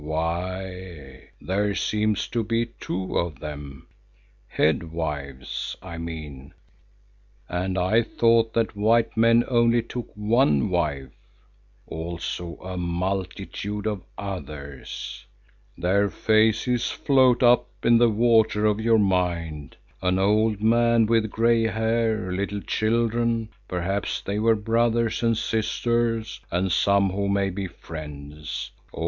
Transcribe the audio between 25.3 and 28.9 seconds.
sisters, and some who may be friends.